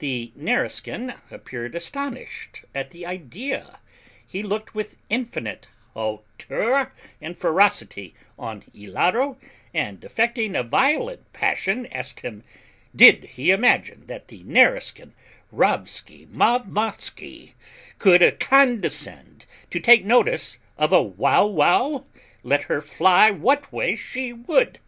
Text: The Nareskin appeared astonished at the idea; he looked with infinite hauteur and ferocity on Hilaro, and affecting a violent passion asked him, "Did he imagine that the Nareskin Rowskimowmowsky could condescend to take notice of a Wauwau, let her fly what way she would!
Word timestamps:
The 0.00 0.30
Nareskin 0.36 1.14
appeared 1.30 1.74
astonished 1.74 2.66
at 2.74 2.90
the 2.90 3.06
idea; 3.06 3.78
he 4.26 4.42
looked 4.42 4.74
with 4.74 4.98
infinite 5.08 5.68
hauteur 5.94 6.92
and 7.22 7.38
ferocity 7.38 8.12
on 8.38 8.62
Hilaro, 8.74 9.38
and 9.72 10.04
affecting 10.04 10.54
a 10.54 10.62
violent 10.62 11.32
passion 11.32 11.86
asked 11.86 12.20
him, 12.20 12.44
"Did 12.94 13.24
he 13.24 13.50
imagine 13.50 14.04
that 14.06 14.28
the 14.28 14.42
Nareskin 14.44 15.14
Rowskimowmowsky 15.50 17.54
could 17.98 18.38
condescend 18.38 19.46
to 19.70 19.80
take 19.80 20.04
notice 20.04 20.58
of 20.76 20.92
a 20.92 21.00
Wauwau, 21.02 22.04
let 22.42 22.64
her 22.64 22.82
fly 22.82 23.30
what 23.30 23.72
way 23.72 23.94
she 23.94 24.34
would! 24.34 24.78